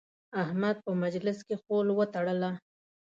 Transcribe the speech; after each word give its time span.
احمد 0.41 0.75
په 0.85 0.91
مجلس 1.03 1.37
کې 1.47 1.55
خول 1.63 1.87
وتړله. 1.93 2.51